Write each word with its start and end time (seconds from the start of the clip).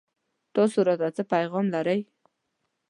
تاسو 0.55 0.77
راته 0.87 1.07
څه 1.15 1.23
پيغام 1.31 1.65
لرئ 1.73 2.01